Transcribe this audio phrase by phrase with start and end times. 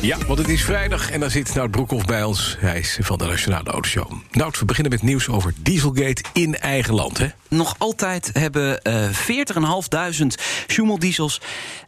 [0.00, 2.56] Ja, want het is vrijdag en dan zit Nout Broekhoff bij ons.
[2.58, 4.12] Hij is van de Nationale Autoshow.
[4.30, 7.26] Nout, we beginnen met nieuws over Dieselgate in eigen land, hè?
[7.48, 11.40] Nog altijd hebben eh 40.500 Schumel-diesels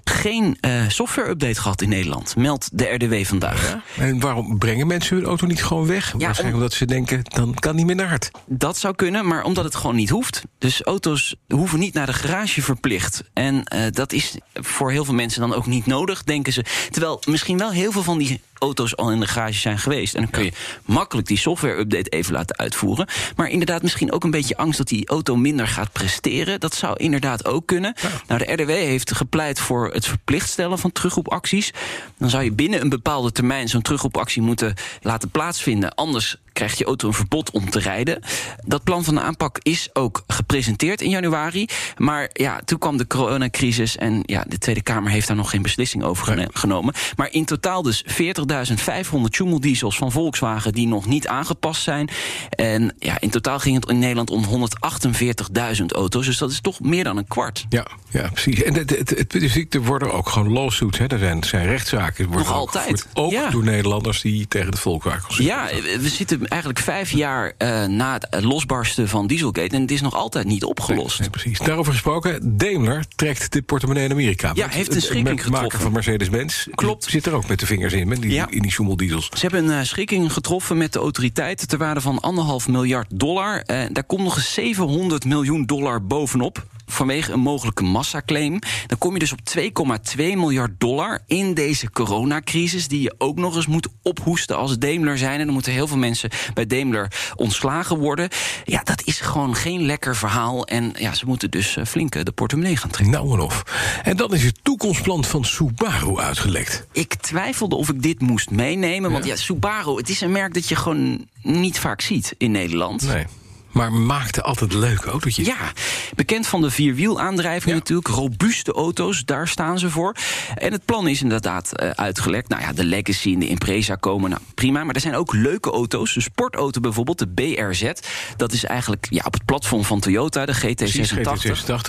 [0.05, 3.77] geen eh, software-update gehad in Nederland, meldt de RDW vandaag.
[3.99, 6.11] En waarom brengen mensen hun auto niet gewoon weg?
[6.13, 8.31] Waarschijnlijk om- omdat ze denken, dan kan niet meer naar hard.
[8.47, 10.43] Dat zou kunnen, maar omdat het gewoon niet hoeft.
[10.59, 13.23] Dus auto's hoeven niet naar de garage verplicht.
[13.33, 16.65] En eh, dat is voor heel veel mensen dan ook niet nodig, denken ze.
[16.91, 20.15] Terwijl misschien wel heel veel van die auto's al in de garage zijn geweest.
[20.15, 20.53] En dan kun je
[20.85, 23.07] makkelijk die software-update even laten uitvoeren.
[23.37, 26.61] Maar inderdaad, misschien ook een beetje angst dat die auto minder gaat presteren.
[26.61, 27.95] Dat zou inderdaad ook kunnen.
[28.27, 31.73] Nou, de RDW heeft gepleit voor het verplicht stellen van terugroepacties.
[32.19, 35.95] Dan zou je binnen een bepaalde termijn zo'n terugroepactie moeten laten plaatsvinden.
[35.95, 38.23] Anders krijgt je auto een verbod om te rijden.
[38.67, 41.69] Dat plan van de aanpak is ook gepresenteerd in januari.
[41.97, 45.63] Maar ja, toen kwam de coronacrisis en ja, de Tweede Kamer heeft daar nog geen
[45.63, 46.95] beslissing over genomen.
[47.17, 48.03] Maar in totaal dus
[48.51, 52.09] 40.500 diesels van Volkswagen die nog niet aangepast zijn.
[52.51, 56.27] En ja, in totaal ging het in Nederland om 148.000 auto's.
[56.27, 57.67] Dus dat is toch meer dan een kwart.
[57.69, 58.63] Ja, ja precies.
[58.63, 61.07] En het, het, het punt is, er worden ook gewoon lawsuits, hè?
[61.07, 62.27] Er zijn, zijn rechtszaken.
[62.27, 63.07] Worden Nog ook altijd.
[63.15, 63.51] Ook Ja.
[63.51, 65.69] door Nederlanders die tegen de Volkswagen Ja,
[66.01, 69.75] we zitten eigenlijk vijf jaar eh, na het losbarsten van Dieselgate.
[69.75, 71.21] En het is nog altijd niet opgelost.
[71.21, 71.59] Nee, precies.
[71.59, 74.51] Daarover gesproken, Daimler trekt de portemonnee in Amerika.
[74.55, 75.81] Ja, heeft een het schikking getroffen.
[75.81, 77.05] van Mercedes-Benz Klopt.
[77.05, 78.40] zit er ook met de vingers in, met die, Ja.
[78.49, 79.29] In die schommeldiesels.
[79.35, 83.63] Ze hebben een eh, schikking getroffen met de autoriteiten ter waarde van anderhalf miljard dollar.
[83.63, 86.67] Eh, daar komt nog eens 700 miljoen dollar bovenop.
[87.01, 88.59] Vanwege een mogelijke massaclaim.
[88.87, 92.89] Dan kom je dus op 2,2 miljard dollar in deze coronacrisis.
[92.89, 95.39] Die je ook nog eens moet ophoesten als Daimler zijn.
[95.39, 98.29] En dan moeten heel veel mensen bij Daimler ontslagen worden.
[98.65, 100.67] Ja, dat is gewoon geen lekker verhaal.
[100.67, 103.15] En ja, ze moeten dus eh, flink eh, de portemonnee gaan trekken.
[103.15, 103.63] Nou en of.
[104.03, 106.87] En dan is het toekomstplan van Subaru uitgelekt.
[106.93, 109.11] Ik twijfelde of ik dit moest meenemen.
[109.11, 113.03] Want ja, Subaru, het is een merk dat je gewoon niet vaak ziet in Nederland.
[113.03, 113.27] Nee.
[113.71, 115.47] Maar maakte altijd leuke autootjes.
[115.47, 115.73] Ja,
[116.15, 117.75] bekend van de vierwielaandrijving Ja.
[117.79, 118.09] natuurlijk.
[118.09, 120.15] Robuuste auto's, daar staan ze voor.
[120.55, 122.49] En het plan is inderdaad eh, uitgelekt.
[122.49, 124.85] Nou ja, de Legacy en de Impreza komen, nou prima.
[124.85, 126.15] Maar er zijn ook leuke auto's.
[126.15, 127.91] De sportauto bijvoorbeeld, de BRZ.
[128.37, 131.17] Dat is eigenlijk ja, op het platform van Toyota, de Precies, GT86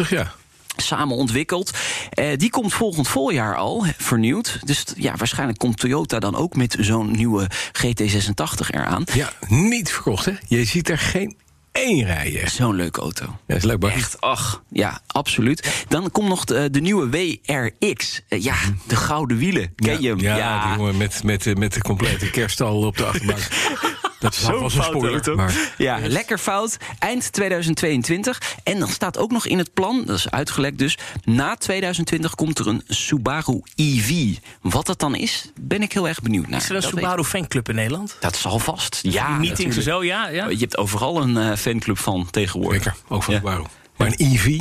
[0.05, 0.31] GT86, ja.
[0.77, 1.71] samen ontwikkeld.
[2.09, 4.59] Eh, die komt volgend voorjaar al vernieuwd.
[4.65, 7.47] Dus ja, waarschijnlijk komt Toyota dan ook met zo'n nieuwe
[7.85, 9.03] GT86 eraan.
[9.13, 10.33] Ja, niet verkocht, hè?
[10.47, 11.35] Je ziet er geen
[11.71, 12.49] één rijden.
[12.49, 13.35] Zo'n leuke auto.
[13.47, 15.85] Ja, is leuk, maar Echt, ach, ja, absoluut.
[15.87, 18.21] Dan komt nog de, de nieuwe WRX.
[18.27, 18.55] Eh, ja,
[18.87, 19.73] de gouden wielen.
[19.75, 20.19] Ken je hem?
[20.19, 23.47] Ja, die jongen met, met, met de complete kerststal op de achterbank.
[24.21, 25.35] Dat is was een spoiler.
[25.35, 26.77] Maar Ja, lekker fout.
[26.99, 28.41] Eind 2022.
[28.63, 30.97] En dan staat ook nog in het plan, dat is uitgelekt dus...
[31.23, 34.35] na 2020 komt er een Subaru EV.
[34.61, 36.59] Wat dat dan is, ben ik heel erg benieuwd naar.
[36.59, 38.17] Is er een Dat weet- Subaru fanclub in Nederland?
[38.19, 38.99] Dat zal vast.
[39.01, 40.27] Ja, Die meetings en zo, ja?
[40.27, 40.47] ja?
[40.49, 42.83] Je hebt overal een eh, fanclub van tegenwoordig.
[42.83, 43.39] zeker, ook van Ja.
[43.39, 43.63] Subaru.
[43.97, 44.59] Maar een EV,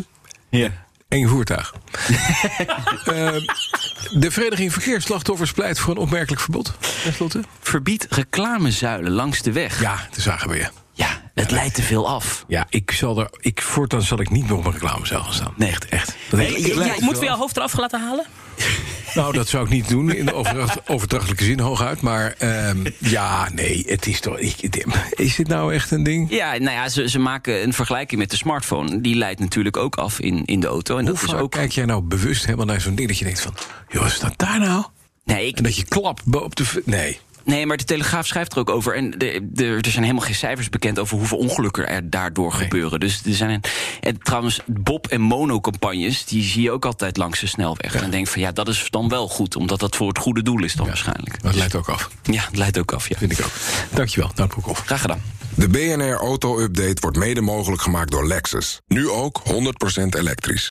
[0.50, 0.69] Ja.
[1.09, 1.75] één voertuig.
[3.04, 3.41] Ehm,
[4.10, 6.72] de Vereniging Verkeersslachtoffers pleit voor een opmerkelijk verbod.
[7.02, 7.44] Ten slotte.
[7.60, 9.80] Verbied reclamezuilen langs de weg.
[9.80, 10.68] Ja, dat zagen we je.
[10.92, 12.44] Ja, het leidt te veel af.
[12.48, 15.52] Ja, ik zal er, ik, voortaan zal ik niet meer op een reclamezaal gaan staan.
[15.56, 15.70] Nee.
[15.70, 16.16] echt, echt.
[16.30, 16.62] Dat Nee,
[17.20, 18.26] jouw hoofd eraf laten halen?
[19.15, 22.00] Nou, dat zou ik niet doen in de overdracht- overdrachtelijke zin hooguit.
[22.00, 24.38] Maar ehm, ja, nee, het is toch.
[24.38, 24.56] Ik,
[25.10, 26.31] is dit nou echt een ding?
[26.31, 29.00] Ja, nou ja, ze, ze maken een vergelijking met de smartphone.
[29.00, 30.97] Die leidt natuurlijk ook af in, in de auto.
[30.98, 31.50] En Hoe dat is ook.
[31.50, 33.54] kijk jij nou bewust helemaal naar zo'n ding dat je denkt van...
[33.88, 34.84] joh, wat staat daar nou?
[35.25, 36.82] Nee, ik, En dat je klapt op de...
[36.84, 37.19] Nee.
[37.50, 38.94] Nee, maar de Telegraaf schrijft er ook over.
[38.94, 43.00] En de, de, er zijn helemaal geen cijfers bekend over hoeveel ongelukken er daardoor gebeuren.
[43.00, 43.60] Dus er zijn.
[44.00, 47.94] En trouwens, Bob- en Mono-campagnes, die zie je ook altijd langs de snelweg.
[47.94, 50.42] En dan denk van ja, dat is dan wel goed, omdat dat voor het goede
[50.42, 51.42] doel is dan waarschijnlijk.
[51.42, 53.18] Dat leidt ook af, Ja, het leidt ook af, ja.
[53.18, 53.53] vind ik ook.
[53.91, 54.82] Dankjewel, Nout Broekhoff.
[54.86, 55.22] Graag gedaan.
[55.54, 58.80] De BNR Auto Update wordt mede mogelijk gemaakt door Lexus.
[58.86, 59.53] Nu ook 100%
[60.18, 60.70] elektrisch.